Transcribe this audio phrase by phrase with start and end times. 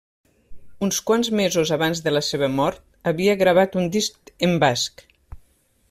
[0.85, 5.07] Uns quants mesos abans de la seva mort, havia gravat un disc en basc.